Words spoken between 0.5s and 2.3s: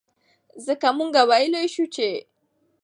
ځکه مونږ وئيلے شو چې